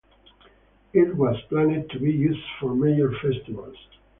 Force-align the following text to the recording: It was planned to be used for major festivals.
It 0.93 1.15
was 1.15 1.39
planned 1.47 1.91
to 1.91 1.99
be 1.99 2.11
used 2.11 2.41
for 2.59 2.73
major 2.73 3.13
festivals. 3.21 3.77